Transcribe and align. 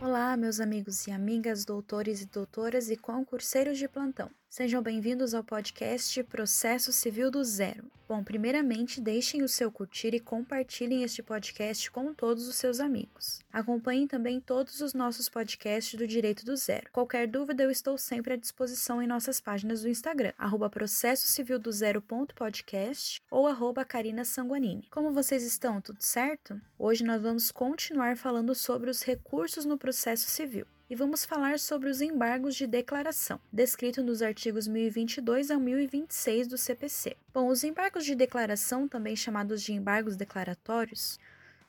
Olá, 0.00 0.36
meus 0.36 0.60
amigos 0.60 1.06
e 1.06 1.12
amigas, 1.12 1.64
doutores 1.64 2.20
e 2.20 2.26
doutoras 2.26 2.90
e 2.90 2.96
concurseiros 2.96 3.78
de 3.78 3.88
plantão. 3.88 4.28
Sejam 4.50 4.82
bem-vindos 4.82 5.34
ao 5.34 5.42
podcast 5.42 6.22
Processo 6.24 6.92
Civil 6.92 7.30
do 7.30 7.42
Zero. 7.44 7.84
Bom, 8.06 8.22
primeiramente, 8.22 9.00
deixem 9.00 9.42
o 9.42 9.48
seu 9.48 9.72
curtir 9.72 10.14
e 10.14 10.20
compartilhem 10.20 11.02
este 11.02 11.22
podcast 11.22 11.90
com 11.90 12.12
todos 12.12 12.46
os 12.46 12.56
seus 12.56 12.78
amigos. 12.78 13.40
Acompanhem 13.50 14.06
também 14.06 14.40
todos 14.40 14.82
os 14.82 14.92
nossos 14.92 15.28
podcasts 15.28 15.98
do 15.98 16.06
Direito 16.06 16.44
do 16.44 16.54
Zero. 16.54 16.90
Qualquer 16.92 17.26
dúvida, 17.26 17.62
eu 17.62 17.70
estou 17.70 17.96
sempre 17.96 18.34
à 18.34 18.36
disposição 18.36 19.00
em 19.00 19.06
nossas 19.06 19.40
páginas 19.40 19.80
do 19.82 19.88
Instagram, 19.88 20.32
arroba 20.36 20.68
processo 20.68 21.26
civil 21.26 21.58
do 21.58 21.72
zero.podcast 21.72 23.22
ou 23.30 23.46
arroba 23.46 23.86
Sanguanini. 24.24 24.86
Como 24.90 25.12
vocês 25.12 25.42
estão? 25.42 25.80
Tudo 25.80 26.02
certo? 26.02 26.60
Hoje 26.78 27.02
nós 27.04 27.22
vamos 27.22 27.50
continuar 27.50 28.18
falando 28.18 28.54
sobre 28.54 28.90
os 28.90 29.02
recursos 29.02 29.64
no 29.64 29.78
processo 29.78 30.28
civil 30.28 30.66
e 30.88 30.94
vamos 30.94 31.24
falar 31.24 31.58
sobre 31.58 31.88
os 31.88 32.00
embargos 32.00 32.54
de 32.54 32.66
declaração, 32.66 33.40
descrito 33.52 34.02
nos 34.02 34.20
artigos 34.20 34.68
1022 34.68 35.50
a 35.50 35.58
1026 35.58 36.46
do 36.46 36.58
CPC. 36.58 37.16
Bom, 37.32 37.48
os 37.48 37.64
embargos 37.64 38.04
de 38.04 38.14
declaração, 38.14 38.86
também 38.86 39.16
chamados 39.16 39.62
de 39.62 39.72
embargos 39.72 40.16
declaratórios, 40.16 41.18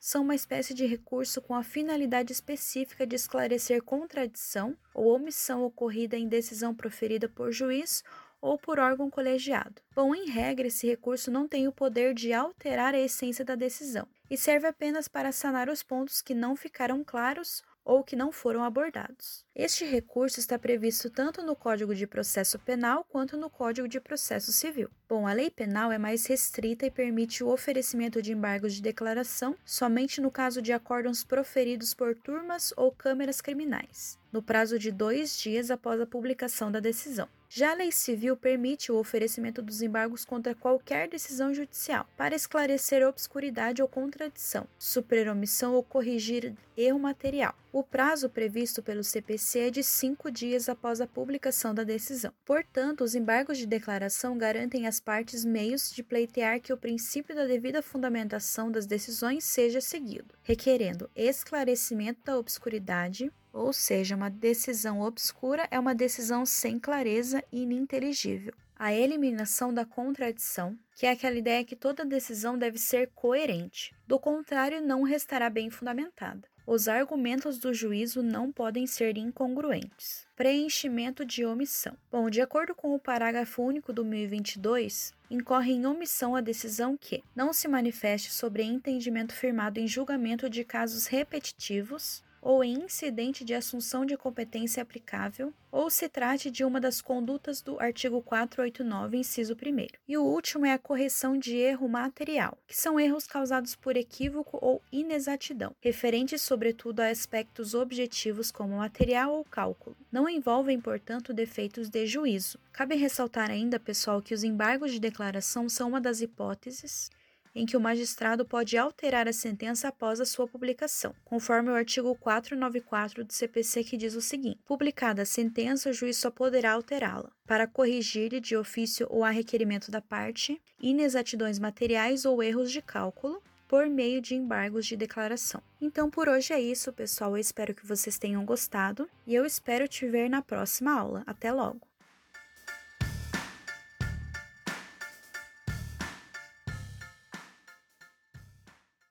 são 0.00 0.22
uma 0.22 0.34
espécie 0.34 0.74
de 0.74 0.84
recurso 0.84 1.40
com 1.40 1.54
a 1.54 1.62
finalidade 1.62 2.32
específica 2.32 3.06
de 3.06 3.16
esclarecer 3.16 3.82
contradição 3.82 4.76
ou 4.92 5.14
omissão 5.14 5.62
ocorrida 5.62 6.16
em 6.16 6.28
decisão 6.28 6.74
proferida 6.74 7.28
por 7.28 7.50
juiz 7.52 8.04
ou 8.38 8.58
por 8.58 8.78
órgão 8.78 9.08
colegiado. 9.08 9.80
Bom, 9.94 10.14
em 10.14 10.28
regra, 10.28 10.66
esse 10.66 10.86
recurso 10.86 11.30
não 11.30 11.48
tem 11.48 11.66
o 11.66 11.72
poder 11.72 12.12
de 12.12 12.34
alterar 12.34 12.94
a 12.94 12.98
essência 12.98 13.42
da 13.42 13.54
decisão 13.54 14.06
e 14.28 14.36
serve 14.36 14.66
apenas 14.66 15.08
para 15.08 15.32
sanar 15.32 15.70
os 15.70 15.82
pontos 15.82 16.20
que 16.20 16.34
não 16.34 16.54
ficaram 16.54 17.02
claros 17.02 17.62
ou 17.84 18.02
que 18.02 18.16
não 18.16 18.32
foram 18.32 18.64
abordados. 18.64 19.44
Este 19.54 19.84
recurso 19.84 20.40
está 20.40 20.58
previsto 20.58 21.10
tanto 21.10 21.42
no 21.42 21.54
Código 21.54 21.94
de 21.94 22.06
Processo 22.06 22.58
Penal 22.58 23.04
quanto 23.04 23.36
no 23.36 23.50
Código 23.50 23.86
de 23.86 24.00
Processo 24.00 24.52
Civil. 24.52 24.90
Bom, 25.08 25.26
a 25.26 25.32
lei 25.32 25.50
penal 25.50 25.92
é 25.92 25.98
mais 25.98 26.26
restrita 26.26 26.86
e 26.86 26.90
permite 26.90 27.44
o 27.44 27.48
oferecimento 27.48 28.22
de 28.22 28.32
embargos 28.32 28.74
de 28.74 28.82
declaração 28.82 29.56
somente 29.64 30.20
no 30.20 30.30
caso 30.30 30.62
de 30.62 30.72
acórdãos 30.72 31.22
proferidos 31.22 31.92
por 31.92 32.14
turmas 32.14 32.72
ou 32.76 32.90
câmeras 32.90 33.40
criminais, 33.40 34.18
no 34.34 34.42
prazo 34.42 34.80
de 34.80 34.90
dois 34.90 35.38
dias 35.38 35.70
após 35.70 36.00
a 36.00 36.06
publicação 36.06 36.72
da 36.72 36.80
decisão. 36.80 37.28
Já 37.48 37.70
a 37.70 37.74
lei 37.74 37.92
civil 37.92 38.36
permite 38.36 38.90
o 38.90 38.96
oferecimento 38.96 39.62
dos 39.62 39.80
embargos 39.80 40.24
contra 40.24 40.56
qualquer 40.56 41.08
decisão 41.08 41.54
judicial, 41.54 42.04
para 42.16 42.34
esclarecer 42.34 43.06
obscuridade 43.06 43.80
ou 43.80 43.86
contradição, 43.86 44.66
suprir 44.76 45.30
omissão 45.30 45.72
ou 45.72 45.84
corrigir 45.84 46.52
erro 46.76 46.98
material. 46.98 47.54
O 47.72 47.84
prazo 47.84 48.28
previsto 48.28 48.82
pelo 48.82 49.04
CPC 49.04 49.58
é 49.60 49.70
de 49.70 49.84
cinco 49.84 50.32
dias 50.32 50.68
após 50.68 51.00
a 51.00 51.06
publicação 51.06 51.72
da 51.72 51.84
decisão. 51.84 52.32
Portanto, 52.44 53.04
os 53.04 53.14
embargos 53.14 53.56
de 53.56 53.66
declaração 53.66 54.36
garantem 54.36 54.88
às 54.88 54.98
partes 54.98 55.44
meios 55.44 55.92
de 55.92 56.02
pleitear 56.02 56.60
que 56.60 56.72
o 56.72 56.76
princípio 56.76 57.36
da 57.36 57.46
devida 57.46 57.80
fundamentação 57.82 58.68
das 58.68 58.84
decisões 58.84 59.44
seja 59.44 59.80
seguido, 59.80 60.34
requerendo 60.42 61.08
esclarecimento 61.14 62.20
da 62.24 62.36
obscuridade, 62.36 63.30
ou 63.54 63.72
seja, 63.72 64.16
uma 64.16 64.28
decisão 64.28 65.00
obscura 65.00 65.68
é 65.70 65.78
uma 65.78 65.94
decisão 65.94 66.44
sem 66.44 66.76
clareza 66.76 67.42
e 67.52 67.62
ininteligível. 67.62 68.52
A 68.76 68.92
eliminação 68.92 69.72
da 69.72 69.84
contradição, 69.84 70.76
que 70.96 71.06
é 71.06 71.10
aquela 71.10 71.36
ideia 71.36 71.64
que 71.64 71.76
toda 71.76 72.04
decisão 72.04 72.58
deve 72.58 72.78
ser 72.78 73.10
coerente, 73.14 73.94
do 74.08 74.18
contrário, 74.18 74.82
não 74.82 75.02
restará 75.02 75.48
bem 75.48 75.70
fundamentada. 75.70 76.42
Os 76.66 76.88
argumentos 76.88 77.58
do 77.58 77.72
juízo 77.72 78.22
não 78.22 78.50
podem 78.50 78.86
ser 78.86 79.16
incongruentes. 79.16 80.26
Preenchimento 80.34 81.24
de 81.24 81.44
omissão. 81.44 81.96
Bom, 82.10 82.28
de 82.28 82.40
acordo 82.40 82.74
com 82.74 82.94
o 82.94 82.98
parágrafo 82.98 83.62
único 83.62 83.92
do 83.92 84.04
1022, 84.04 85.14
incorre 85.30 85.72
em 85.72 85.86
omissão 85.86 86.34
a 86.34 86.40
decisão 86.40 86.96
que 86.96 87.22
não 87.36 87.52
se 87.52 87.68
manifeste 87.68 88.32
sobre 88.32 88.64
entendimento 88.64 89.34
firmado 89.34 89.78
em 89.78 89.86
julgamento 89.86 90.48
de 90.48 90.64
casos 90.64 91.06
repetitivos 91.06 92.24
ou 92.44 92.62
em 92.62 92.74
incidente 92.84 93.42
de 93.42 93.54
assunção 93.54 94.04
de 94.04 94.18
competência 94.18 94.82
aplicável, 94.82 95.50
ou 95.72 95.88
se 95.88 96.10
trate 96.10 96.50
de 96.50 96.62
uma 96.62 96.78
das 96.78 97.00
condutas 97.00 97.62
do 97.62 97.80
artigo 97.80 98.20
489, 98.20 99.16
inciso 99.16 99.54
1. 99.54 99.86
E 100.06 100.18
o 100.18 100.22
último 100.22 100.66
é 100.66 100.72
a 100.74 100.78
correção 100.78 101.38
de 101.38 101.56
erro 101.56 101.88
material, 101.88 102.58
que 102.66 102.76
são 102.76 103.00
erros 103.00 103.26
causados 103.26 103.74
por 103.74 103.96
equívoco 103.96 104.58
ou 104.60 104.82
inexatidão, 104.92 105.74
referentes 105.80 106.42
sobretudo 106.42 107.00
a 107.00 107.08
aspectos 107.08 107.72
objetivos 107.72 108.50
como 108.50 108.76
material 108.76 109.32
ou 109.32 109.44
cálculo. 109.44 109.96
Não 110.12 110.28
envolvem, 110.28 110.78
portanto, 110.78 111.32
defeitos 111.32 111.88
de 111.88 112.06
juízo. 112.06 112.58
Cabe 112.72 112.94
ressaltar 112.94 113.50
ainda, 113.50 113.80
pessoal, 113.80 114.20
que 114.20 114.34
os 114.34 114.44
embargos 114.44 114.92
de 114.92 115.00
declaração 115.00 115.66
são 115.66 115.88
uma 115.88 116.00
das 116.00 116.20
hipóteses 116.20 117.10
em 117.54 117.64
que 117.64 117.76
o 117.76 117.80
magistrado 117.80 118.44
pode 118.44 118.76
alterar 118.76 119.28
a 119.28 119.32
sentença 119.32 119.88
após 119.88 120.20
a 120.20 120.24
sua 120.24 120.48
publicação, 120.48 121.14
conforme 121.24 121.70
o 121.70 121.74
artigo 121.74 122.14
494 122.16 123.24
do 123.24 123.32
CPC 123.32 123.84
que 123.84 123.96
diz 123.96 124.14
o 124.14 124.20
seguinte: 124.20 124.60
publicada 124.64 125.22
a 125.22 125.26
sentença, 125.26 125.90
o 125.90 125.92
juiz 125.92 126.16
só 126.16 126.30
poderá 126.30 126.72
alterá-la 126.72 127.30
para 127.46 127.66
corrigir 127.66 128.40
de 128.40 128.56
ofício 128.56 129.06
ou 129.10 129.22
a 129.22 129.30
requerimento 129.30 129.90
da 129.90 130.00
parte 130.00 130.60
inexatidões 130.80 131.58
materiais 131.58 132.24
ou 132.24 132.42
erros 132.42 132.70
de 132.70 132.82
cálculo 132.82 133.42
por 133.66 133.88
meio 133.88 134.20
de 134.20 134.34
embargos 134.34 134.86
de 134.86 134.96
declaração. 134.96 135.62
Então 135.80 136.10
por 136.10 136.28
hoje 136.28 136.52
é 136.52 136.60
isso, 136.60 136.92
pessoal. 136.92 137.32
Eu 137.32 137.40
espero 137.40 137.74
que 137.74 137.86
vocês 137.86 138.18
tenham 138.18 138.44
gostado 138.44 139.08
e 139.26 139.34
eu 139.34 139.44
espero 139.44 139.88
te 139.88 140.06
ver 140.06 140.28
na 140.28 140.42
próxima 140.42 140.92
aula. 140.92 141.22
Até 141.26 141.52
logo! 141.52 141.93